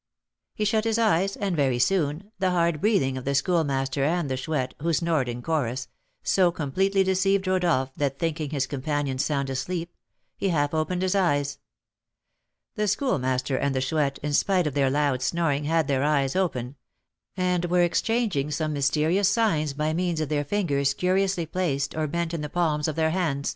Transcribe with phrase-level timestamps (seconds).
[0.55, 4.35] He shut his eyes, and very soon the hard breathing of the Schoolmaster and the
[4.35, 5.89] Chouette, who snored in chorus,
[6.23, 9.93] so completely deceived Rodolph, that, thinking his companions sound asleep,
[10.35, 11.59] he half opened his eyes.
[12.73, 16.77] The Schoolmaster and the Chouette, in spite of their loud snoring, had their eyes open,
[17.37, 22.33] and were exchanging some mysterious signs by means of their fingers curiously placed or bent
[22.33, 23.49] in the palms of their hands.